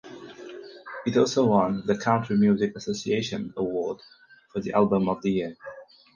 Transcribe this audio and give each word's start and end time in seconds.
It 1.05 1.15
also 1.15 1.45
won 1.45 1.85
the 1.85 1.95
Country 1.95 2.35
Music 2.35 2.75
Association 2.75 3.53
Award 3.55 4.01
for 4.51 4.59
Album 4.73 5.07
of 5.07 5.21
the 5.21 5.29
Year. 5.31 5.55